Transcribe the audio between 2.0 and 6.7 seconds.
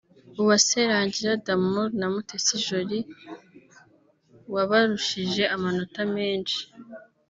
Mutesi Jolly wabarushije amanota menshi